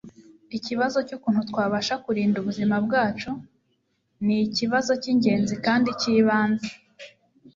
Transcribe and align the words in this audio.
ikibazo 0.57 0.97
cy'ukuntu 1.07 1.41
twabasha 1.49 1.95
kurinda 2.03 2.35
ubuzima 2.39 2.75
bwacu 2.85 3.31
ni 4.25 4.37
ikibazo 4.47 4.91
cy'ingenzi 5.01 5.53
kandi 5.65 5.89
cy'ibanze 5.99 6.71